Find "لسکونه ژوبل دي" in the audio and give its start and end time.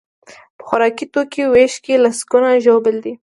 2.03-3.13